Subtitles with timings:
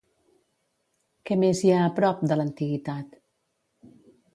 [1.29, 3.19] Què més hi ha a prop, de l'Antiguitat?